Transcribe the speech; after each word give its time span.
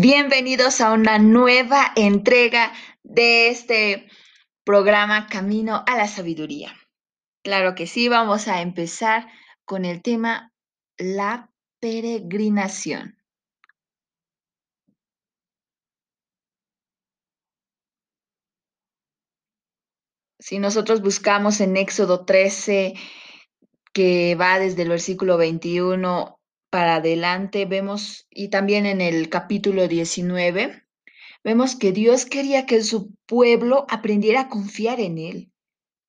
Bienvenidos 0.00 0.80
a 0.80 0.92
una 0.92 1.18
nueva 1.18 1.90
entrega 1.96 2.72
de 3.02 3.48
este 3.48 4.06
programa 4.62 5.26
Camino 5.26 5.82
a 5.88 5.96
la 5.96 6.06
Sabiduría. 6.06 6.72
Claro 7.42 7.74
que 7.74 7.88
sí, 7.88 8.08
vamos 8.08 8.46
a 8.46 8.62
empezar 8.62 9.26
con 9.64 9.84
el 9.84 10.00
tema 10.00 10.52
la 10.98 11.50
peregrinación. 11.80 13.18
Si 20.38 20.60
nosotros 20.60 21.02
buscamos 21.02 21.60
en 21.60 21.76
Éxodo 21.76 22.24
13, 22.24 22.94
que 23.92 24.36
va 24.36 24.60
desde 24.60 24.82
el 24.82 24.90
versículo 24.90 25.36
21 25.38 26.37
para 26.70 26.96
adelante, 26.96 27.64
vemos, 27.64 28.26
y 28.30 28.48
también 28.48 28.86
en 28.86 29.00
el 29.00 29.28
capítulo 29.28 29.88
19, 29.88 30.84
vemos 31.42 31.76
que 31.76 31.92
Dios 31.92 32.26
quería 32.26 32.66
que 32.66 32.82
su 32.82 33.14
pueblo 33.26 33.86
aprendiera 33.88 34.42
a 34.42 34.48
confiar 34.48 35.00
en 35.00 35.18
Él. 35.18 35.52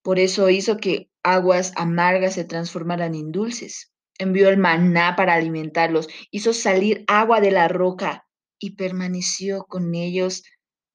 Por 0.02 0.20
eso 0.20 0.50
hizo 0.50 0.78
que 0.78 1.10
aguas 1.24 1.74
amargas 1.76 2.34
se 2.34 2.44
transformaran 2.44 3.16
en 3.16 3.32
dulces. 3.32 3.92
Envió 4.18 4.50
el 4.50 4.58
maná 4.58 5.16
para 5.16 5.36
alimentarlos, 5.36 6.10
hizo 6.32 6.54
salir 6.54 7.06
agua 7.08 7.40
de 7.40 7.52
la 7.52 7.68
roca 7.68 8.28
y 8.60 8.72
permaneció 8.72 9.66
con 9.66 9.96
ellos 9.96 10.44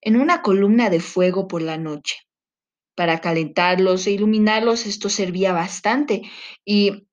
en 0.02 0.16
una 0.16 0.42
columna 0.42 0.90
de 0.90 1.00
fuego 1.00 1.48
por 1.48 1.62
la 1.62 1.78
noche. 1.78 2.16
Para 2.94 3.20
calentarlos 3.20 4.06
e 4.06 4.12
iluminarlos 4.12 4.86
esto 4.86 5.08
servía 5.08 5.52
bastante 5.52 6.22
y 6.64 7.08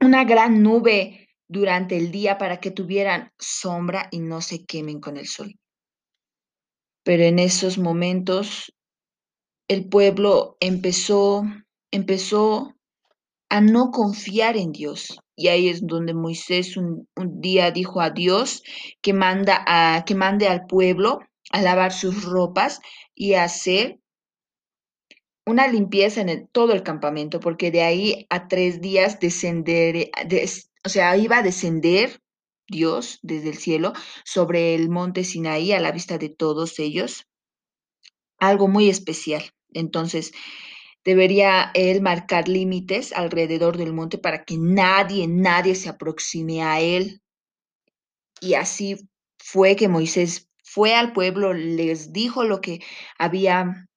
una 0.00 0.24
gran 0.24 0.62
nube 0.62 1.19
durante 1.50 1.96
el 1.96 2.12
día 2.12 2.38
para 2.38 2.60
que 2.60 2.70
tuvieran 2.70 3.32
sombra 3.36 4.08
y 4.12 4.20
no 4.20 4.40
se 4.40 4.64
quemen 4.64 5.00
con 5.00 5.16
el 5.16 5.26
sol. 5.26 5.58
Pero 7.02 7.24
en 7.24 7.40
esos 7.40 7.76
momentos 7.76 8.72
el 9.66 9.88
pueblo 9.88 10.56
empezó, 10.60 11.42
empezó 11.90 12.76
a 13.48 13.60
no 13.60 13.90
confiar 13.90 14.56
en 14.56 14.70
Dios. 14.70 15.18
Y 15.34 15.48
ahí 15.48 15.68
es 15.68 15.84
donde 15.84 16.14
Moisés 16.14 16.76
un, 16.76 17.08
día 17.16 17.72
dijo 17.72 18.00
a 18.00 18.10
Dios 18.10 18.62
que, 19.02 19.12
manda 19.12 19.64
a, 19.66 20.04
que 20.04 20.14
mande 20.14 20.46
al 20.46 20.66
pueblo 20.66 21.18
a 21.50 21.62
lavar 21.62 21.92
sus 21.92 22.24
ropas 22.24 22.80
y 23.12 23.34
a 23.34 23.42
hacer 23.42 23.98
una 25.46 25.66
limpieza 25.66 26.20
en 26.20 26.46
todo 26.52 26.74
el 26.74 26.84
campamento, 26.84 27.40
porque 27.40 27.72
de 27.72 27.82
ahí 27.82 28.26
a 28.30 28.46
tres 28.46 28.80
días 28.80 29.18
descender, 29.18 30.10
o 30.84 30.88
sea, 30.88 31.16
iba 31.16 31.38
a 31.38 31.42
descender 31.42 32.20
Dios 32.66 33.18
desde 33.22 33.50
el 33.50 33.58
cielo 33.58 33.92
sobre 34.24 34.74
el 34.74 34.88
monte 34.88 35.24
Sinaí 35.24 35.72
a 35.72 35.80
la 35.80 35.92
vista 35.92 36.18
de 36.18 36.28
todos 36.28 36.78
ellos, 36.78 37.26
algo 38.38 38.68
muy 38.68 38.88
especial. 38.88 39.42
Entonces, 39.72 40.32
debería 41.04 41.70
él 41.74 42.00
marcar 42.00 42.48
límites 42.48 43.12
alrededor 43.12 43.76
del 43.76 43.92
monte 43.92 44.18
para 44.18 44.44
que 44.44 44.56
nadie, 44.58 45.26
nadie 45.28 45.74
se 45.74 45.88
aproxime 45.88 46.62
a 46.62 46.80
él. 46.80 47.20
Y 48.40 48.54
así 48.54 48.96
fue 49.38 49.76
que 49.76 49.88
Moisés 49.88 50.48
fue 50.64 50.94
al 50.94 51.12
pueblo, 51.12 51.52
les 51.52 52.12
dijo 52.12 52.44
lo 52.44 52.60
que 52.60 52.80
había, 53.18 53.88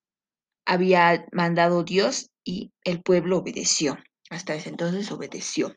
había 0.66 1.26
mandado 1.32 1.84
Dios 1.84 2.30
y 2.44 2.72
el 2.82 3.02
pueblo 3.02 3.38
obedeció. 3.38 3.96
Hasta 4.30 4.54
ese 4.54 4.70
entonces 4.70 5.10
obedeció. 5.12 5.74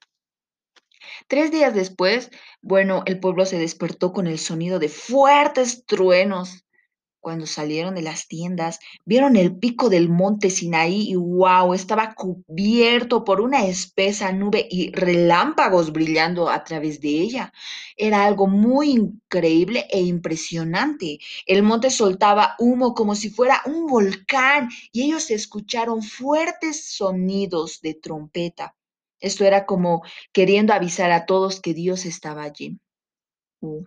Tres 1.28 1.52
días 1.52 1.74
después, 1.74 2.32
bueno, 2.62 3.04
el 3.06 3.20
pueblo 3.20 3.46
se 3.46 3.60
despertó 3.60 4.14
con 4.14 4.28
el 4.28 4.40
sonido 4.40 4.80
de 4.80 4.90
fuertes 4.90 5.86
truenos. 5.86 6.64
Cuando 7.20 7.46
salieron 7.46 7.96
de 7.96 8.04
las 8.04 8.28
tiendas, 8.28 8.80
vieron 9.04 9.36
el 9.36 9.58
pico 9.58 9.90
del 9.90 10.08
monte 10.08 10.50
Sinaí 10.50 11.10
y 11.10 11.16
wow, 11.16 11.74
estaba 11.74 12.14
cubierto 12.14 13.26
por 13.26 13.42
una 13.42 13.66
espesa 13.66 14.32
nube 14.32 14.66
y 14.70 14.92
relámpagos 14.92 15.92
brillando 15.92 16.50
a 16.50 16.64
través 16.64 17.02
de 17.02 17.10
ella. 17.10 17.52
Era 17.98 18.24
algo 18.24 18.48
muy 18.48 18.92
increíble 18.92 19.88
e 19.90 20.00
impresionante. 20.00 21.20
El 21.46 21.64
monte 21.64 21.90
soltaba 21.90 22.56
humo 22.60 22.94
como 22.94 23.14
si 23.14 23.30
fuera 23.30 23.62
un 23.66 23.88
volcán 23.88 24.70
y 24.94 25.04
ellos 25.04 25.30
escucharon 25.30 26.04
fuertes 26.04 26.92
sonidos 26.96 27.82
de 27.82 27.96
trompeta. 27.96 28.74
Esto 29.20 29.46
era 29.46 29.66
como 29.66 30.04
queriendo 30.32 30.74
avisar 30.74 31.12
a 31.12 31.26
todos 31.26 31.60
que 31.62 31.74
Dios 31.74 32.06
estaba 32.06 32.44
allí. 32.44 32.80
Uh. 33.62 33.84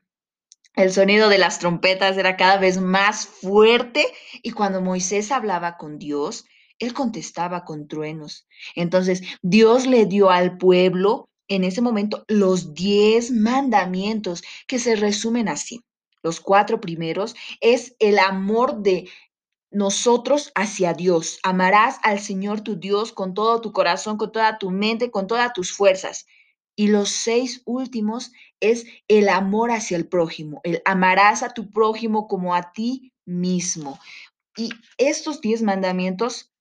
El 0.74 0.92
sonido 0.92 1.28
de 1.28 1.38
las 1.38 1.58
trompetas 1.58 2.16
era 2.16 2.36
cada 2.36 2.56
vez 2.58 2.80
más 2.80 3.26
fuerte 3.26 4.06
y 4.42 4.52
cuando 4.52 4.80
Moisés 4.80 5.32
hablaba 5.32 5.76
con 5.76 5.98
Dios, 5.98 6.44
él 6.78 6.94
contestaba 6.94 7.64
con 7.64 7.88
truenos. 7.88 8.46
Entonces, 8.74 9.22
Dios 9.42 9.86
le 9.86 10.06
dio 10.06 10.30
al 10.30 10.58
pueblo 10.58 11.28
en 11.48 11.64
ese 11.64 11.82
momento 11.82 12.24
los 12.28 12.72
diez 12.74 13.30
mandamientos 13.30 14.42
que 14.66 14.78
se 14.78 14.96
resumen 14.96 15.48
así. 15.48 15.84
Los 16.22 16.40
cuatro 16.40 16.80
primeros 16.80 17.34
es 17.60 17.94
el 17.98 18.18
amor 18.18 18.82
de 18.82 19.08
nosotros 19.70 20.52
hacia 20.54 20.94
Dios. 20.94 21.38
Amarás 21.42 21.98
al 22.02 22.18
Señor 22.18 22.60
tu 22.62 22.76
Dios 22.76 23.12
con 23.12 23.34
todo 23.34 23.60
tu 23.60 23.72
corazón, 23.72 24.16
con 24.16 24.32
toda 24.32 24.58
tu 24.58 24.70
mente, 24.70 25.10
con 25.10 25.26
todas 25.26 25.52
tus 25.52 25.72
fuerzas. 25.72 26.26
Y 26.76 26.88
los 26.88 27.10
seis 27.10 27.62
últimos 27.66 28.32
es 28.60 28.86
el 29.08 29.28
amor 29.28 29.70
hacia 29.70 29.96
el 29.96 30.08
prójimo. 30.08 30.60
El 30.64 30.82
amarás 30.84 31.42
a 31.42 31.52
tu 31.52 31.70
prójimo 31.70 32.26
como 32.26 32.54
a 32.54 32.72
ti 32.72 33.12
mismo. 33.24 33.98
Y 34.56 34.70
estos 34.98 35.40
diez 35.40 35.62
mandamientos 35.62 36.52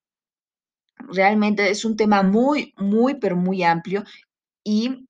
realmente 0.97 1.69
es 1.69 1.85
un 1.85 1.95
tema 1.95 2.23
muy, 2.23 2.73
muy, 2.77 3.15
pero 3.15 3.35
muy 3.35 3.63
amplio. 3.63 4.03
Y, 4.63 5.07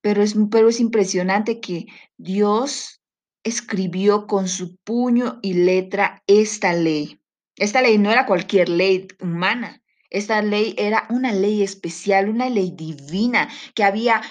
pero 0.00 0.22
es, 0.22 0.34
pero 0.50 0.68
es 0.68 0.80
impresionante 0.80 1.60
que 1.60 1.86
Dios 2.18 3.01
escribió 3.44 4.26
con 4.26 4.48
su 4.48 4.76
puño 4.76 5.38
y 5.42 5.54
letra 5.54 6.22
esta 6.26 6.72
ley. 6.72 7.20
Esta 7.56 7.82
ley 7.82 7.98
no 7.98 8.10
era 8.10 8.26
cualquier 8.26 8.68
ley 8.68 9.08
humana. 9.20 9.82
Esta 10.10 10.42
ley 10.42 10.74
era 10.76 11.06
una 11.10 11.32
ley 11.32 11.62
especial, 11.62 12.28
una 12.28 12.48
ley 12.48 12.72
divina 12.74 13.48
que 13.74 13.84
había 13.84 14.22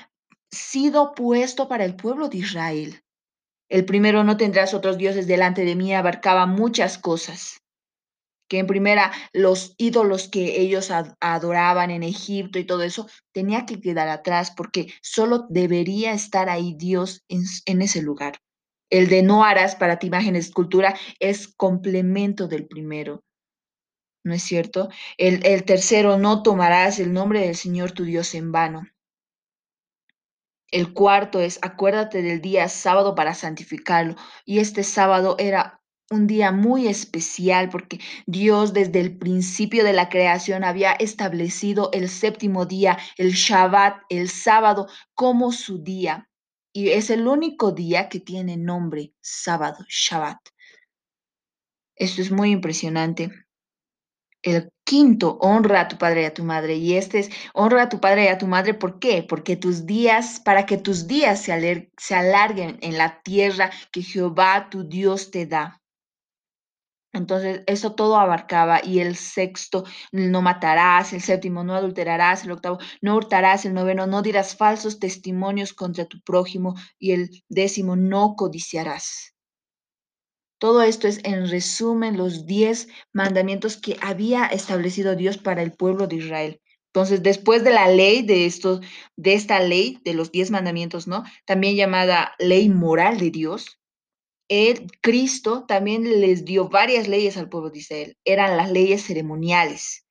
sido 0.51 1.13
puesto 1.15 1.67
para 1.67 1.85
el 1.85 1.95
pueblo 1.95 2.29
de 2.29 2.37
Israel. 2.37 3.03
El 3.69 3.85
primero 3.85 4.23
no 4.23 4.37
tendrás 4.37 4.73
otros 4.73 4.97
dioses 4.97 5.27
delante 5.27 5.63
de 5.63 5.75
mí 5.75 5.93
abarcaba 5.93 6.45
muchas 6.45 6.97
cosas. 6.97 7.61
Que 8.49 8.59
en 8.59 8.67
primera 8.67 9.13
los 9.31 9.75
ídolos 9.77 10.27
que 10.27 10.59
ellos 10.59 10.91
adoraban 11.21 11.89
en 11.89 12.03
Egipto 12.03 12.59
y 12.59 12.65
todo 12.65 12.83
eso 12.83 13.07
tenía 13.31 13.65
que 13.65 13.79
quedar 13.79 14.09
atrás 14.09 14.51
porque 14.51 14.93
solo 15.01 15.45
debería 15.49 16.11
estar 16.11 16.49
ahí 16.49 16.75
Dios 16.77 17.23
en, 17.29 17.43
en 17.65 17.81
ese 17.81 18.01
lugar. 18.01 18.41
El 18.91 19.07
de 19.07 19.23
no 19.23 19.45
harás 19.45 19.75
para 19.77 19.97
ti 19.97 20.07
imagen 20.07 20.35
escultura 20.35 20.95
es 21.19 21.47
complemento 21.47 22.47
del 22.47 22.67
primero. 22.67 23.23
¿No 24.23 24.33
es 24.33 24.43
cierto? 24.43 24.89
El, 25.17 25.45
el 25.45 25.63
tercero, 25.63 26.17
no 26.17 26.43
tomarás 26.43 26.99
el 26.99 27.13
nombre 27.13 27.39
del 27.39 27.55
Señor 27.55 27.93
tu 27.93 28.03
Dios 28.03 28.35
en 28.35 28.51
vano. 28.51 28.85
El 30.69 30.93
cuarto 30.93 31.39
es, 31.39 31.57
acuérdate 31.61 32.21
del 32.21 32.41
día 32.41 32.67
sábado 32.67 33.15
para 33.15 33.33
santificarlo. 33.33 34.15
Y 34.45 34.59
este 34.59 34.83
sábado 34.83 35.37
era 35.39 35.81
un 36.09 36.27
día 36.27 36.51
muy 36.51 36.87
especial 36.87 37.69
porque 37.69 37.99
Dios 38.25 38.73
desde 38.73 38.99
el 38.99 39.17
principio 39.17 39.85
de 39.85 39.93
la 39.93 40.09
creación 40.09 40.65
había 40.65 40.91
establecido 40.91 41.89
el 41.93 42.09
séptimo 42.09 42.65
día, 42.65 42.97
el 43.17 43.31
Shabbat, 43.31 44.01
el 44.09 44.29
sábado, 44.29 44.87
como 45.13 45.53
su 45.53 45.81
día 45.81 46.27
y 46.73 46.89
es 46.89 47.09
el 47.09 47.27
único 47.27 47.71
día 47.71 48.09
que 48.09 48.19
tiene 48.19 48.57
nombre, 48.57 49.13
sábado, 49.21 49.85
Shabbat. 49.89 50.39
Esto 51.95 52.21
es 52.21 52.31
muy 52.31 52.51
impresionante. 52.51 53.31
El 54.41 54.71
quinto, 54.83 55.37
honra 55.39 55.81
a 55.81 55.87
tu 55.87 55.97
padre 55.97 56.23
y 56.23 56.25
a 56.25 56.33
tu 56.33 56.43
madre. 56.43 56.75
Y 56.75 56.95
este 56.95 57.19
es, 57.19 57.29
honra 57.53 57.83
a 57.83 57.89
tu 57.89 57.99
padre 57.99 58.25
y 58.25 58.27
a 58.27 58.37
tu 58.37 58.47
madre. 58.47 58.73
¿Por 58.73 58.99
qué? 58.99 59.23
Porque 59.23 59.55
tus 59.55 59.85
días, 59.85 60.39
para 60.39 60.65
que 60.65 60.77
tus 60.77 61.07
días 61.07 61.41
se, 61.41 61.91
se 61.97 62.15
alarguen 62.15 62.79
en 62.81 62.97
la 62.97 63.21
tierra 63.21 63.71
que 63.91 64.01
Jehová 64.01 64.69
tu 64.69 64.87
Dios 64.87 65.29
te 65.29 65.45
da. 65.45 65.80
Entonces, 67.13 67.61
eso 67.67 67.93
todo 67.93 68.17
abarcaba. 68.17 68.81
Y 68.83 68.99
el 68.99 69.15
sexto, 69.15 69.83
no 70.11 70.41
matarás. 70.41 71.13
El 71.13 71.21
séptimo, 71.21 71.63
no 71.63 71.75
adulterarás. 71.75 72.43
El 72.43 72.51
octavo, 72.51 72.79
no 73.01 73.15
hurtarás. 73.15 73.65
El 73.65 73.73
noveno, 73.73 74.07
no 74.07 74.21
dirás 74.21 74.55
falsos 74.55 74.99
testimonios 74.99 75.73
contra 75.73 76.05
tu 76.05 76.21
prójimo. 76.21 76.75
Y 76.99 77.11
el 77.11 77.43
décimo, 77.49 77.95
no 77.95 78.35
codiciarás. 78.35 79.35
Todo 80.59 80.83
esto 80.83 81.07
es, 81.07 81.19
en 81.23 81.49
resumen, 81.49 82.17
los 82.17 82.45
diez 82.45 82.87
mandamientos 83.13 83.77
que 83.77 83.97
había 83.99 84.45
establecido 84.45 85.15
Dios 85.15 85.37
para 85.39 85.63
el 85.63 85.73
pueblo 85.73 86.07
de 86.07 86.17
Israel. 86.17 86.61
Entonces, 86.93 87.23
después 87.23 87.63
de 87.63 87.71
la 87.71 87.87
ley, 87.87 88.21
de, 88.21 88.45
esto, 88.45 88.79
de 89.15 89.33
esta 89.33 89.59
ley, 89.61 89.97
de 90.03 90.13
los 90.13 90.31
diez 90.31 90.51
mandamientos, 90.51 91.07
¿no? 91.07 91.23
También 91.45 91.75
llamada 91.75 92.35
ley 92.37 92.69
moral 92.69 93.17
de 93.17 93.31
Dios, 93.31 93.80
él, 94.51 94.87
Cristo, 94.99 95.63
también 95.65 96.03
les 96.19 96.43
dio 96.43 96.67
varias 96.67 97.07
leyes 97.07 97.37
al 97.37 97.47
pueblo 97.47 97.69
de 97.69 97.79
Israel. 97.79 98.17
Eran 98.25 98.57
las 98.57 98.69
leyes 98.69 99.01
ceremoniales, 99.01 100.05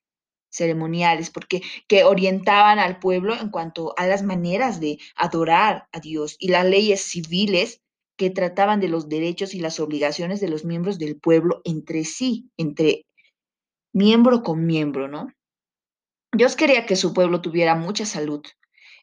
ceremoniales, 0.51 1.29
porque 1.29 1.61
que 1.87 2.03
orientaban 2.05 2.79
al 2.79 2.97
pueblo 2.97 3.35
en 3.39 3.51
cuanto 3.51 3.93
a 3.97 4.07
las 4.07 4.23
maneras 4.23 4.79
de 4.79 4.97
adorar 5.15 5.87
a 5.91 5.99
Dios 5.99 6.37
y 6.39 6.47
las 6.47 6.65
leyes 6.65 7.01
civiles 7.03 7.81
que 8.17 8.31
trataban 8.31 8.79
de 8.79 8.87
los 8.87 9.09
derechos 9.09 9.53
y 9.53 9.59
las 9.59 9.79
obligaciones 9.79 10.41
de 10.41 10.49
los 10.49 10.65
miembros 10.65 10.97
del 10.97 11.19
pueblo 11.19 11.61
entre 11.63 12.03
sí, 12.03 12.49
entre 12.57 13.05
miembro 13.93 14.41
con 14.41 14.65
miembro, 14.65 15.07
¿no? 15.07 15.27
Dios 16.33 16.55
quería 16.55 16.87
que 16.87 16.95
su 16.95 17.13
pueblo 17.13 17.41
tuviera 17.41 17.75
mucha 17.75 18.07
salud. 18.07 18.41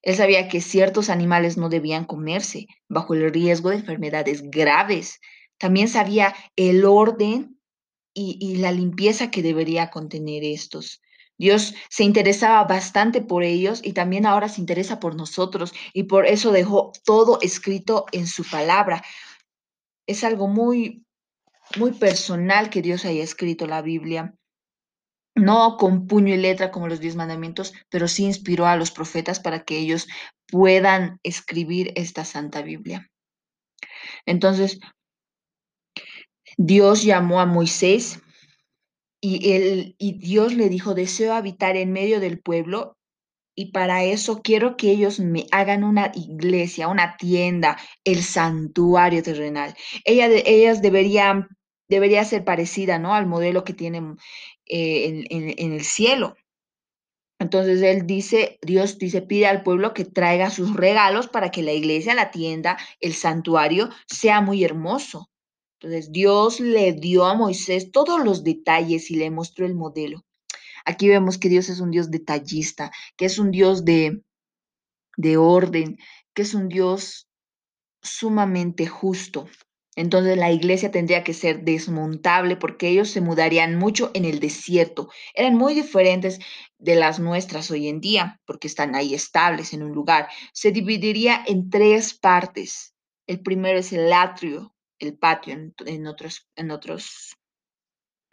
Él 0.02 0.16
sabía 0.16 0.48
que 0.48 0.60
ciertos 0.60 1.10
animales 1.10 1.56
no 1.56 1.68
debían 1.68 2.04
comerse 2.04 2.66
bajo 2.88 3.14
el 3.14 3.32
riesgo 3.32 3.70
de 3.70 3.76
enfermedades 3.76 4.42
graves. 4.50 5.20
También 5.58 5.88
sabía 5.88 6.34
el 6.56 6.84
orden 6.84 7.58
y, 8.14 8.56
la 8.56 8.72
limpieza 8.72 9.30
que 9.30 9.42
debería 9.42 9.90
contener 9.90 10.42
estos. 10.42 11.00
Dios 11.38 11.74
se 11.88 12.02
interesaba 12.02 12.64
bastante 12.64 13.20
por 13.20 13.44
ellos 13.44 13.80
y 13.84 13.92
también 13.92 14.26
ahora 14.26 14.48
se 14.48 14.60
interesa 14.60 14.98
por 14.98 15.14
nosotros 15.14 15.72
y 15.92 16.04
por 16.04 16.26
eso 16.26 16.50
dejó 16.50 16.90
todo 17.04 17.38
escrito 17.42 18.06
en 18.10 18.26
su 18.26 18.42
palabra. 18.44 19.04
Es 20.06 20.24
algo 20.24 20.48
muy, 20.48 21.06
muy 21.76 21.92
personal 21.92 22.70
que 22.70 22.82
Dios 22.82 23.04
haya 23.04 23.22
escrito 23.22 23.68
la 23.68 23.82
Biblia 23.82 24.34
no 25.38 25.76
con 25.76 26.06
puño 26.06 26.34
y 26.34 26.38
letra 26.38 26.70
como 26.70 26.88
los 26.88 27.00
diez 27.00 27.16
mandamientos, 27.16 27.72
pero 27.88 28.08
sí 28.08 28.24
inspiró 28.24 28.66
a 28.66 28.76
los 28.76 28.90
profetas 28.90 29.40
para 29.40 29.64
que 29.64 29.78
ellos 29.78 30.06
puedan 30.46 31.18
escribir 31.22 31.92
esta 31.96 32.24
Santa 32.24 32.62
Biblia. 32.62 33.08
Entonces, 34.26 34.78
Dios 36.56 37.02
llamó 37.02 37.40
a 37.40 37.46
Moisés 37.46 38.20
y, 39.20 39.52
él, 39.52 39.94
y 39.98 40.18
Dios 40.18 40.54
le 40.54 40.68
dijo, 40.68 40.94
deseo 40.94 41.34
habitar 41.34 41.76
en 41.76 41.92
medio 41.92 42.20
del 42.20 42.40
pueblo 42.40 42.96
y 43.54 43.72
para 43.72 44.04
eso 44.04 44.40
quiero 44.42 44.76
que 44.76 44.90
ellos 44.90 45.18
me 45.18 45.46
hagan 45.50 45.82
una 45.82 46.12
iglesia, 46.14 46.86
una 46.86 47.16
tienda, 47.16 47.76
el 48.04 48.22
santuario 48.22 49.22
terrenal. 49.22 49.74
Ella, 50.04 50.28
ellas 50.28 50.80
deberían 50.80 51.48
debería 51.88 52.24
ser 52.24 52.44
parecida, 52.44 52.98
¿no? 52.98 53.14
Al 53.14 53.26
modelo 53.26 53.64
que 53.64 53.72
tienen 53.72 54.16
eh, 54.68 55.24
en, 55.30 55.72
el 55.72 55.84
cielo. 55.84 56.36
Entonces 57.38 57.82
él 57.82 58.06
dice, 58.06 58.58
Dios 58.62 58.98
dice, 58.98 59.22
pide 59.22 59.46
al 59.46 59.62
pueblo 59.62 59.94
que 59.94 60.04
traiga 60.04 60.50
sus 60.50 60.74
regalos 60.74 61.28
para 61.28 61.50
que 61.50 61.62
la 61.62 61.72
iglesia, 61.72 62.14
la 62.14 62.30
tienda, 62.30 62.76
el 63.00 63.14
santuario 63.14 63.90
sea 64.06 64.40
muy 64.40 64.64
hermoso. 64.64 65.30
Entonces 65.80 66.10
Dios 66.10 66.58
le 66.58 66.92
dio 66.92 67.24
a 67.26 67.34
Moisés 67.34 67.92
todos 67.92 68.24
los 68.24 68.42
detalles 68.42 69.10
y 69.10 69.16
le 69.16 69.30
mostró 69.30 69.64
el 69.66 69.76
modelo. 69.76 70.24
Aquí 70.84 71.08
vemos 71.08 71.38
que 71.38 71.48
Dios 71.48 71.68
es 71.68 71.80
un 71.80 71.90
Dios 71.90 72.10
detallista, 72.10 72.90
que 73.16 73.26
es 73.26 73.38
un 73.38 73.52
Dios 73.52 73.84
de, 73.84 74.22
de 75.16 75.36
orden, 75.36 75.98
que 76.34 76.42
es 76.42 76.54
un 76.54 76.68
Dios 76.68 77.28
sumamente 78.02 78.86
justo. 78.86 79.48
Entonces 79.98 80.36
la 80.36 80.52
iglesia 80.52 80.92
tendría 80.92 81.24
que 81.24 81.34
ser 81.34 81.64
desmontable 81.64 82.54
porque 82.54 82.86
ellos 82.86 83.10
se 83.10 83.20
mudarían 83.20 83.74
mucho 83.74 84.12
en 84.14 84.24
el 84.24 84.38
desierto. 84.38 85.10
Eran 85.34 85.56
muy 85.56 85.74
diferentes 85.74 86.38
de 86.78 86.94
las 86.94 87.18
nuestras 87.18 87.68
hoy 87.72 87.88
en 87.88 88.00
día 88.00 88.40
porque 88.46 88.68
están 88.68 88.94
ahí 88.94 89.12
estables 89.12 89.72
en 89.72 89.82
un 89.82 89.90
lugar. 89.90 90.28
Se 90.52 90.70
dividiría 90.70 91.42
en 91.48 91.68
tres 91.68 92.14
partes. 92.14 92.94
El 93.26 93.40
primero 93.40 93.80
es 93.80 93.92
el 93.92 94.12
atrio, 94.12 94.72
el 95.00 95.18
patio 95.18 95.54
en, 95.84 96.06
otros, 96.06 96.48
en 96.54 96.70
otros 96.70 97.36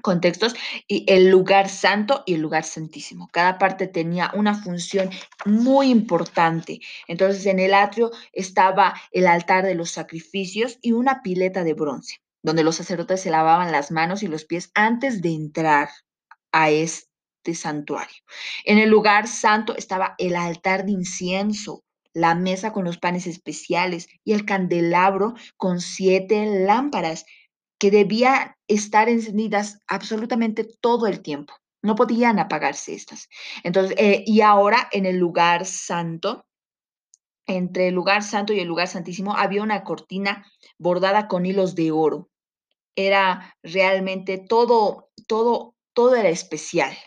contextos 0.05 0.53
y 0.87 1.03
el 1.07 1.31
lugar 1.31 1.67
santo 1.67 2.21
y 2.27 2.35
el 2.35 2.41
lugar 2.41 2.63
santísimo. 2.63 3.27
Cada 3.33 3.57
parte 3.57 3.87
tenía 3.87 4.29
una 4.35 4.53
función 4.53 5.09
muy 5.45 5.89
importante. 5.89 6.79
Entonces 7.07 7.47
en 7.47 7.57
el 7.57 7.73
atrio 7.73 8.11
estaba 8.31 8.93
el 9.11 9.25
altar 9.25 9.65
de 9.65 9.73
los 9.73 9.89
sacrificios 9.89 10.77
y 10.83 10.91
una 10.91 11.23
pileta 11.23 11.63
de 11.63 11.73
bronce, 11.73 12.21
donde 12.43 12.63
los 12.63 12.75
sacerdotes 12.75 13.21
se 13.21 13.31
lavaban 13.31 13.71
las 13.71 13.89
manos 13.89 14.21
y 14.21 14.27
los 14.27 14.45
pies 14.45 14.69
antes 14.75 15.23
de 15.23 15.29
entrar 15.33 15.89
a 16.51 16.69
este 16.69 17.55
santuario. 17.55 18.21
En 18.63 18.77
el 18.77 18.91
lugar 18.91 19.27
santo 19.27 19.75
estaba 19.75 20.13
el 20.19 20.35
altar 20.35 20.85
de 20.85 20.91
incienso, 20.91 21.81
la 22.13 22.35
mesa 22.35 22.71
con 22.71 22.85
los 22.85 22.99
panes 22.99 23.25
especiales 23.25 24.07
y 24.23 24.33
el 24.33 24.45
candelabro 24.45 25.33
con 25.57 25.81
siete 25.81 26.45
lámparas 26.63 27.25
que 27.85 27.91
debían 27.91 28.55
estar 28.67 29.09
encendidas 29.09 29.77
absolutamente 29.85 30.63
todo 30.63 31.05
el 31.05 31.21
tiempo. 31.21 31.53
No 31.83 31.93
podían 31.93 32.39
apagarse 32.39 32.95
estas. 32.95 33.29
Entonces, 33.63 33.95
eh, 33.99 34.23
y 34.25 34.41
ahora 34.41 34.89
en 34.91 35.05
el 35.05 35.17
lugar 35.17 35.67
santo, 35.67 36.47
entre 37.45 37.89
el 37.89 37.93
lugar 37.93 38.23
santo 38.23 38.53
y 38.53 38.59
el 38.59 38.67
lugar 38.67 38.87
santísimo, 38.87 39.37
había 39.37 39.61
una 39.61 39.83
cortina 39.83 40.47
bordada 40.79 41.27
con 41.27 41.45
hilos 41.45 41.75
de 41.75 41.91
oro. 41.91 42.31
Era 42.95 43.55
realmente 43.61 44.39
todo, 44.39 45.11
todo, 45.27 45.75
todo 45.93 46.15
era 46.15 46.29
especial. 46.29 46.97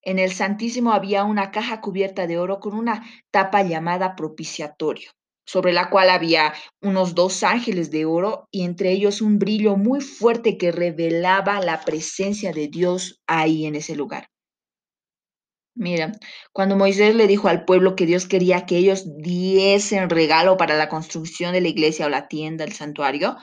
En 0.00 0.18
el 0.18 0.32
Santísimo 0.32 0.90
había 0.90 1.22
una 1.22 1.52
caja 1.52 1.80
cubierta 1.80 2.26
de 2.26 2.38
oro 2.38 2.58
con 2.58 2.74
una 2.74 3.06
tapa 3.30 3.62
llamada 3.62 4.16
propiciatorio 4.16 5.12
sobre 5.44 5.72
la 5.72 5.90
cual 5.90 6.10
había 6.10 6.54
unos 6.80 7.14
dos 7.14 7.42
ángeles 7.42 7.90
de 7.90 8.04
oro 8.04 8.48
y 8.50 8.62
entre 8.62 8.92
ellos 8.92 9.20
un 9.20 9.38
brillo 9.38 9.76
muy 9.76 10.00
fuerte 10.00 10.56
que 10.56 10.72
revelaba 10.72 11.60
la 11.60 11.80
presencia 11.80 12.52
de 12.52 12.68
Dios 12.68 13.20
ahí 13.26 13.66
en 13.66 13.74
ese 13.74 13.96
lugar. 13.96 14.28
Mira, 15.74 16.12
cuando 16.52 16.76
Moisés 16.76 17.14
le 17.14 17.26
dijo 17.26 17.48
al 17.48 17.64
pueblo 17.64 17.96
que 17.96 18.04
Dios 18.04 18.26
quería 18.26 18.66
que 18.66 18.76
ellos 18.76 19.04
diesen 19.16 20.10
regalo 20.10 20.56
para 20.58 20.76
la 20.76 20.88
construcción 20.88 21.52
de 21.52 21.62
la 21.62 21.68
iglesia 21.68 22.06
o 22.06 22.10
la 22.10 22.28
tienda, 22.28 22.64
el 22.64 22.72
santuario, 22.72 23.36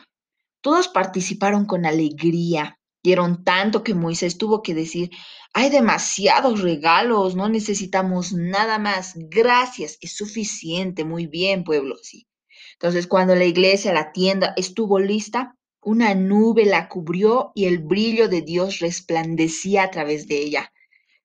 todos 0.62 0.88
participaron 0.90 1.66
con 1.66 1.86
alegría. 1.86 2.79
Dieron 3.10 3.44
tanto 3.44 3.84
que 3.84 3.96
Moisés 3.96 4.38
tuvo 4.38 4.62
que 4.62 4.76
decir, 4.76 5.10
hay 5.52 5.72
demasiados 5.72 6.62
regalos, 6.62 7.36
no 7.36 7.50
necesitamos 7.50 8.34
nada 8.34 8.78
más. 8.78 9.14
Gracias, 9.16 9.98
es 10.00 10.16
suficiente. 10.16 11.04
Muy 11.06 11.26
bien, 11.26 11.64
pueblo, 11.64 11.96
sí. 12.04 12.28
Entonces, 12.74 13.08
cuando 13.08 13.34
la 13.34 13.46
iglesia, 13.46 13.94
la 13.94 14.12
tienda 14.12 14.54
estuvo 14.58 15.00
lista, 15.00 15.58
una 15.82 16.14
nube 16.14 16.66
la 16.66 16.88
cubrió 16.88 17.52
y 17.56 17.66
el 17.66 17.80
brillo 17.80 18.30
de 18.30 18.44
Dios 18.44 18.78
resplandecía 18.78 19.82
a 19.82 19.90
través 19.90 20.28
de 20.28 20.44
ella. 20.44 20.72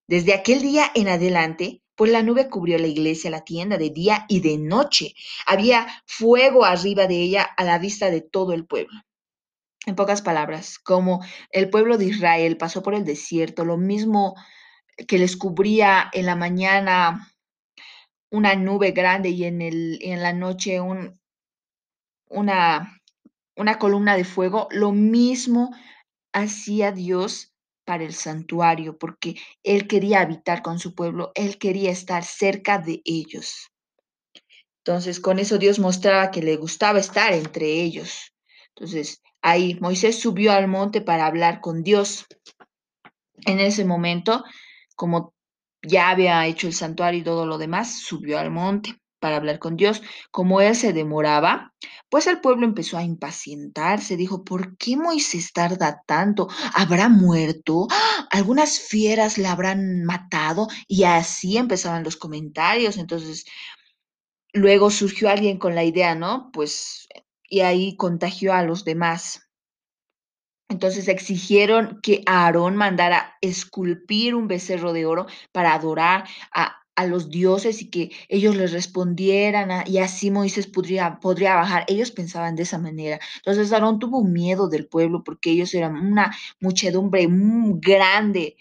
Desde 0.07 0.33
aquel 0.33 0.63
día 0.63 0.91
en 0.95 1.09
adelante, 1.09 1.83
pues 1.97 2.11
la 2.11 2.23
nube 2.23 2.49
cubrió 2.49 2.79
la 2.79 2.87
iglesia, 2.87 3.31
la 3.31 3.45
tienda, 3.45 3.77
de 3.77 3.91
día 3.91 4.25
y 4.31 4.41
de 4.41 4.57
noche. 4.57 5.13
Había 5.45 5.87
fuego 6.07 6.65
arriba 6.65 7.07
de 7.07 7.21
ella 7.21 7.43
a 7.43 7.63
la 7.63 7.79
vista 7.79 8.11
de 8.11 8.23
todo 8.23 8.55
el 8.55 8.65
pueblo. 8.65 9.03
En 9.87 9.97
pocas 9.97 10.23
palabras, 10.23 10.79
como 10.79 11.25
el 11.51 11.69
pueblo 11.69 11.99
de 11.99 12.07
Israel 12.07 12.57
pasó 12.57 12.83
por 12.83 12.95
el 12.95 13.05
desierto, 13.05 13.65
lo 13.65 13.77
mismo 13.77 14.35
que 15.09 15.19
les 15.19 15.37
cubría 15.37 16.11
en 16.13 16.27
la 16.27 16.37
mañana 16.37 17.31
una 18.31 18.55
nube 18.55 18.93
grande 18.93 19.31
y 19.31 19.45
en, 19.45 19.63
el, 19.63 19.99
en 20.03 20.23
la 20.23 20.33
noche 20.33 20.81
un, 20.81 21.21
una, 22.29 23.01
una 23.57 23.79
columna 23.79 24.17
de 24.17 24.25
fuego, 24.25 24.69
lo 24.71 24.93
mismo 24.93 25.71
hacía 26.33 26.91
Dios 26.91 27.53
para 27.85 28.05
el 28.05 28.15
santuario, 28.15 28.99
porque 28.99 29.37
Él 29.63 29.87
quería 29.87 30.21
habitar 30.21 30.63
con 30.63 30.79
su 30.79 30.95
pueblo, 30.95 31.33
Él 31.35 31.59
quería 31.59 31.91
estar 31.91 32.25
cerca 32.25 32.79
de 32.79 33.03
ellos. 33.05 33.71
Entonces, 34.79 35.21
con 35.21 35.39
eso 35.39 35.59
Dios 35.59 35.79
mostraba 35.79 36.31
que 36.31 36.43
le 36.43 36.57
gustaba 36.57 36.99
estar 36.99 37.33
entre 37.33 37.83
ellos. 37.83 38.33
Entonces, 38.71 39.23
ahí 39.45 39.79
Moisés 39.81 40.19
subió 40.19 40.53
al 40.53 40.69
monte 40.69 41.03
para 41.03 41.27
hablar 41.27 41.61
con 41.61 41.83
Dios. 41.83 42.27
En 43.45 43.61
ese 43.61 43.85
momento, 43.85 44.43
como 44.97 45.35
ya 45.87 46.09
había 46.09 46.47
hecho 46.47 46.67
el 46.67 46.73
santuario 46.73 47.21
y 47.21 47.25
todo 47.25 47.45
lo 47.45 47.59
demás, 47.59 47.99
subió 48.01 48.39
al 48.39 48.51
monte 48.51 48.99
para 49.21 49.37
hablar 49.37 49.59
con 49.59 49.77
Dios. 49.77 50.03
Como 50.31 50.63
él 50.63 50.75
se 50.75 50.95
demoraba, 50.95 51.75
pues 52.09 52.27
el 52.27 52.41
pueblo 52.41 52.65
empezó 52.65 52.97
a 52.97 53.05
impacientarse. 53.05 54.17
Dijo, 54.17 54.45
¿por 54.45 54.79
qué 54.79 54.97
Moisés 54.97 55.53
tarda 55.53 56.03
tanto? 56.07 56.49
¿Habrá 56.75 57.11
muerto? 57.11 57.87
¿Algunas 58.31 58.81
fieras 58.81 59.37
le 59.37 59.49
habrán 59.49 60.05
matado? 60.05 60.69
Y 60.89 61.05
así 61.05 61.59
empezaban 61.59 62.03
los 62.03 62.17
comentarios. 62.17 62.97
Entonces, 62.97 63.45
luego 64.55 64.91
surgió 64.91 65.29
alguien 65.29 65.59
con 65.59 65.75
la 65.75 65.85
idea, 65.85 66.15
¿no? 66.15 66.51
Pues 66.51 67.07
y 67.49 67.61
ahí 67.61 67.97
contagió 67.97 68.53
a 68.55 68.63
los 68.63 68.85
demás. 68.85 69.43
Entonces 70.69 71.09
exigieron 71.09 72.01
que 72.03 72.23
Aarón 72.27 72.77
mandara 72.77 73.35
esculpir 73.41 74.35
un 74.35 74.49
becerro 74.49 74.93
de 74.93 75.07
oro 75.07 75.27
para 75.53 75.75
adorar 75.75 76.25
a, 76.55 76.77
a 76.97 77.07
los 77.07 77.31
dioses 77.31 77.83
y 77.83 77.91
que 77.91 78.11
ellos 78.29 78.57
les 78.57 78.73
respondieran 78.73 79.71
a- 79.71 79.85
y 79.87 79.99
así 79.99 80.31
Moisés 80.31 80.67
podría, 80.67 81.21
podría 81.21 81.55
bajar. 81.57 81.85
Ellos 81.89 82.11
pensaban 82.11 82.57
de 82.57 82.63
esa 82.65 82.79
manera. 82.79 83.21
Entonces 83.37 83.73
Aarón 83.73 83.99
tuvo 83.99 84.25
miedo 84.25 84.69
del 84.69 84.89
pueblo 84.89 85.23
porque 85.23 85.51
ellos 85.51 85.73
eran 85.75 85.97
una 85.97 86.35
muchedumbre 86.61 87.29
muy 87.29 87.79
grande 87.81 88.57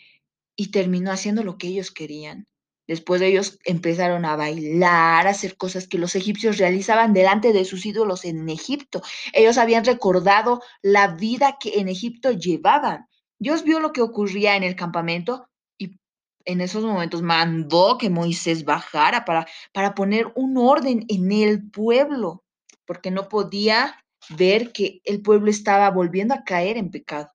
y 0.58 0.72
terminó 0.72 1.12
haciendo 1.12 1.44
lo 1.44 1.58
que 1.58 1.68
ellos 1.68 1.92
querían. 1.92 2.48
Después 2.88 3.22
ellos 3.22 3.60
empezaron 3.63 4.25
a 4.25 4.36
bailar, 4.36 5.25
a 5.25 5.30
hacer 5.30 5.56
cosas 5.56 5.88
que 5.88 5.98
los 5.98 6.16
egipcios 6.16 6.58
realizaban 6.58 7.13
delante 7.13 7.54
de 7.54 7.63
sus 7.63 7.86
ídolos 7.86 8.25
en 8.25 8.50
Egipto. 8.50 9.02
Ellos 9.32 9.58
habían 9.58 9.86
recordado 9.86 10.62
la 10.82 11.16
vida 11.16 11.58
que 11.60 11.80
en 11.80 11.88
Egipto 11.88 12.32
llevaban. 12.32 13.08
Dios 13.40 13.63
vio 13.63 13.80
lo 13.80 13.94
que 13.94 14.02
ocurría 14.02 14.56
en 14.58 14.63
el 14.63 14.75
campamento 14.75 15.48
y 15.78 15.98
en 16.46 16.60
esos 16.60 16.84
momentos 16.84 17.22
mandó 17.22 17.98
que 17.98 18.10
Moisés 18.10 18.66
bajara 18.66 19.24
para, 19.24 19.48
para 19.74 19.96
poner 19.96 20.32
un 20.36 20.58
orden 20.58 21.06
en 21.08 21.32
el 21.32 21.70
pueblo, 21.72 22.44
porque 22.86 23.12
no 23.12 23.30
podía 23.30 24.04
ver 24.30 24.74
que 24.74 25.00
el 25.06 25.22
pueblo 25.22 25.50
estaba 25.50 25.90
volviendo 25.90 26.34
a 26.34 26.44
caer 26.44 26.78
en 26.78 26.92
pecado. 26.92 27.32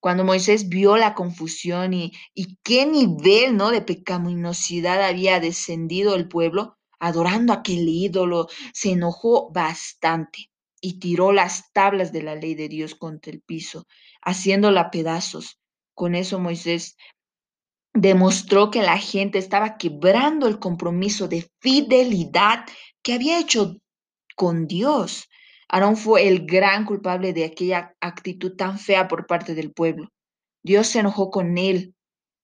Cuando 0.00 0.24
Moisés 0.24 0.68
vio 0.68 0.96
la 0.96 1.14
confusión 1.14 1.92
y, 1.92 2.12
y 2.34 2.56
qué 2.62 2.86
nivel 2.86 3.56
¿no? 3.56 3.70
de 3.70 3.82
pecaminosidad 3.82 5.02
había 5.02 5.40
descendido 5.40 6.14
el 6.14 6.28
pueblo, 6.28 6.78
adorando 7.00 7.52
aquel 7.52 7.88
ídolo, 7.88 8.48
se 8.72 8.92
enojó 8.92 9.50
bastante 9.52 10.50
y 10.80 10.98
tiró 11.00 11.32
las 11.32 11.72
tablas 11.72 12.12
de 12.12 12.22
la 12.22 12.34
ley 12.34 12.54
de 12.54 12.68
Dios 12.68 12.94
contra 12.94 13.32
el 13.32 13.40
piso, 13.42 13.86
haciéndola 14.22 14.90
pedazos. 14.90 15.58
Con 15.94 16.14
eso 16.14 16.38
Moisés 16.38 16.96
demostró 17.92 18.70
que 18.70 18.82
la 18.82 18.98
gente 18.98 19.38
estaba 19.38 19.76
quebrando 19.76 20.46
el 20.46 20.58
compromiso 20.58 21.26
de 21.26 21.50
fidelidad 21.60 22.64
que 23.02 23.14
había 23.14 23.40
hecho 23.40 23.76
con 24.36 24.66
Dios. 24.66 25.28
Aarón 25.68 25.96
fue 25.96 26.28
el 26.28 26.46
gran 26.46 26.84
culpable 26.84 27.32
de 27.32 27.44
aquella 27.44 27.94
actitud 28.00 28.56
tan 28.56 28.78
fea 28.78 29.08
por 29.08 29.26
parte 29.26 29.54
del 29.54 29.72
pueblo. 29.72 30.08
Dios 30.62 30.88
se 30.88 31.00
enojó 31.00 31.30
con 31.30 31.58
él, 31.58 31.94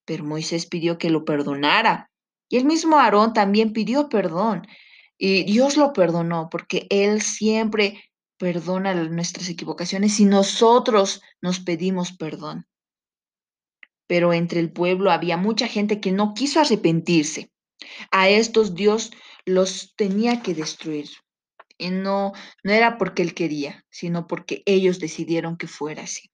pero 0.05 0.23
Moisés 0.23 0.67
pidió 0.67 0.97
que 0.97 1.09
lo 1.09 1.25
perdonara. 1.25 2.09
Y 2.49 2.57
el 2.57 2.65
mismo 2.65 2.97
Aarón 2.97 3.33
también 3.33 3.73
pidió 3.73 4.09
perdón. 4.09 4.67
Y 5.17 5.43
Dios 5.43 5.77
lo 5.77 5.93
perdonó 5.93 6.49
porque 6.51 6.87
Él 6.89 7.21
siempre 7.21 8.03
perdona 8.37 8.93
nuestras 8.93 9.49
equivocaciones 9.49 10.19
y 10.19 10.25
nosotros 10.25 11.21
nos 11.41 11.59
pedimos 11.59 12.11
perdón 12.11 12.67
pero 14.07 14.33
entre 14.33 14.59
el 14.59 14.71
pueblo 14.71 15.11
había 15.11 15.37
mucha 15.37 15.67
gente 15.67 15.99
que 15.99 16.11
no 16.11 16.33
quiso 16.33 16.59
arrepentirse. 16.59 17.51
A 18.11 18.29
estos 18.29 18.75
Dios 18.75 19.11
los 19.45 19.93
tenía 19.95 20.41
que 20.41 20.53
destruir. 20.53 21.09
Y 21.77 21.89
no, 21.89 22.33
no 22.63 22.71
era 22.71 22.97
porque 22.97 23.21
él 23.21 23.33
quería, 23.33 23.85
sino 23.89 24.27
porque 24.27 24.63
ellos 24.65 24.99
decidieron 24.99 25.57
que 25.57 25.67
fuera 25.67 26.03
así. 26.03 26.31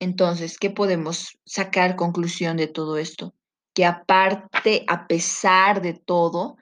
Entonces, 0.00 0.58
¿qué 0.58 0.70
podemos 0.70 1.38
sacar 1.44 1.94
conclusión 1.94 2.56
de 2.56 2.66
todo 2.66 2.98
esto? 2.98 3.34
Que 3.74 3.84
aparte, 3.84 4.84
a 4.88 5.06
pesar 5.06 5.80
de 5.80 5.94
todo, 5.94 6.56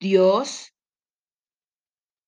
Dios, 0.00 0.74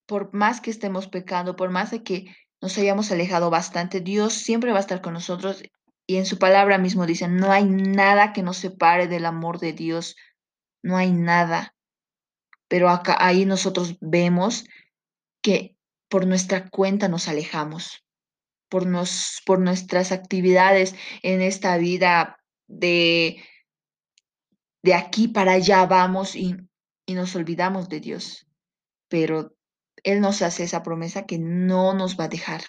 por 0.07 0.33
más 0.33 0.61
que 0.61 0.71
estemos 0.71 1.09
pecando, 1.09 1.57
por 1.57 1.71
más 1.71 1.91
de 1.91 2.05
que 2.05 2.35
nos 2.61 2.79
hayamos 2.79 3.11
alejado 3.11 3.51
bastante, 3.51 4.01
Dios 4.01 4.33
siempre 4.33 4.71
va 4.71 4.79
a 4.79 4.81
estar 4.81 5.03
con 5.03 5.15
nosotros 5.15 5.63
y 6.07 6.17
en 6.17 6.27
su 6.27 6.39
palabra 6.39 6.79
mismo 6.79 7.07
dice, 7.07 7.29
no 7.29 7.51
hay 7.51 7.65
nada 7.65 8.33
que 8.33 8.43
nos 8.43 8.59
separe 8.59 9.09
del 9.09 9.27
amor 9.27 9.59
de 9.59 9.73
Dios, 9.73 10.17
no 10.83 10.97
hay 10.97 11.13
nada. 11.13 11.74
Pero 12.69 12.89
acá 12.89 13.17
ahí 13.21 13.45
nosotros 13.45 13.97
vemos 14.01 14.65
que 15.43 15.77
por 16.09 16.27
nuestra 16.27 16.69
cuenta 16.69 17.09
nos 17.09 17.29
alejamos, 17.29 18.05
por, 18.69 18.87
nos, 18.87 19.43
por 19.45 19.61
nuestras 19.61 20.13
actividades 20.13 20.95
en 21.23 21.43
esta 21.43 21.77
vida 21.77 22.39
de, 22.67 23.43
de 24.83 24.95
aquí 24.95 25.29
para 25.29 25.53
allá 25.53 25.85
vamos 25.87 26.35
y, 26.37 26.57
y 27.07 27.15
nos 27.15 27.35
olvidamos 27.37 27.89
de 27.89 28.01
Dios. 28.01 28.47
Pero 29.09 29.55
Él 30.03 30.21
nos 30.21 30.43
hace 30.43 30.65
esa 30.65 30.83
promesa 30.83 31.27
que 31.27 31.39
no 31.39 31.95
nos 31.95 32.19
va 32.19 32.25
a 32.25 32.29
dejar. 32.29 32.63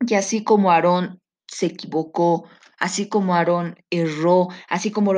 Y 0.00 0.14
así 0.14 0.44
como 0.44 0.70
Aarón 0.70 1.20
se 1.46 1.66
equivocó, 1.66 2.48
así 2.78 3.08
como 3.08 3.34
Aarón 3.34 3.76
erró, 3.90 4.48
así 4.68 4.90
como 4.90 5.12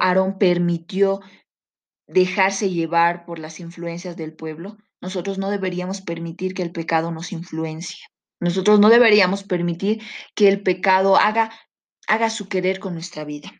Aarón 0.00 0.38
permitió 0.38 1.20
dejarse 2.06 2.70
llevar 2.70 3.24
por 3.24 3.38
las 3.38 3.60
influencias 3.60 4.16
del 4.16 4.34
pueblo, 4.34 4.76
nosotros 5.00 5.38
no 5.38 5.50
deberíamos 5.50 6.00
permitir 6.00 6.54
que 6.54 6.62
el 6.62 6.72
pecado 6.72 7.10
nos 7.10 7.32
influencie. 7.32 7.98
Nosotros 8.40 8.80
no 8.80 8.88
deberíamos 8.88 9.44
permitir 9.44 10.02
que 10.34 10.48
el 10.48 10.62
pecado 10.62 11.16
haga, 11.16 11.50
haga 12.06 12.30
su 12.30 12.48
querer 12.48 12.78
con 12.78 12.94
nuestra 12.94 13.24
vida. 13.24 13.50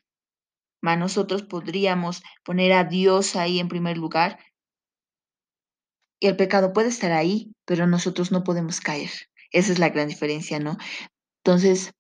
Nosotros 0.95 1.43
podríamos 1.43 2.23
poner 2.45 2.73
a 2.75 2.85
Dios 2.85 3.35
ahí 3.35 3.59
en 3.59 3.69
primer 3.69 3.99
lugar. 3.99 4.39
Y 6.21 6.29
el 6.29 6.37
pecado 6.37 6.73
puede 6.73 6.91
estar 6.91 7.11
ahí, 7.11 7.53
pero 7.65 7.89
nosotros 7.89 8.31
no 8.31 8.45
podemos 8.45 8.81
caer. 8.81 9.11
Esa 9.51 9.73
es 9.73 9.81
la 9.81 9.89
gran 9.89 10.07
diferencia, 10.07 10.61
¿no? 10.61 10.77
Entonces, 11.43 11.93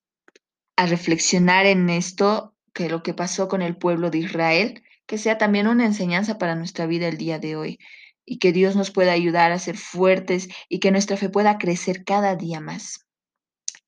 a 0.76 0.86
reflexionar 0.86 1.66
en 1.66 1.90
esto, 1.90 2.54
que 2.72 2.88
lo 2.88 3.02
que 3.02 3.14
pasó 3.14 3.48
con 3.48 3.62
el 3.62 3.76
pueblo 3.76 4.10
de 4.10 4.18
Israel, 4.18 4.84
que 5.06 5.18
sea 5.18 5.38
también 5.38 5.66
una 5.68 5.86
enseñanza 5.86 6.38
para 6.38 6.54
nuestra 6.54 6.86
vida 6.86 7.08
el 7.08 7.16
día 7.16 7.38
de 7.38 7.57
hoy 7.57 7.78
y 8.24 8.38
que 8.38 8.52
Dios 8.52 8.76
nos 8.76 8.90
pueda 8.90 9.12
ayudar 9.12 9.52
a 9.52 9.59
ser 9.59 9.76
fuertes 9.76 10.48
y 10.68 10.81
que 10.81 10.90
nuestra 10.90 11.16
fe 11.16 11.28
pueda 11.28 11.59
crecer 11.59 12.04
cada 12.04 12.35
día 12.37 12.61
más. 12.61 13.07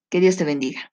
Que 0.09 0.21
Dios 0.21 0.37
te 0.37 0.45
bendiga. 0.45 0.93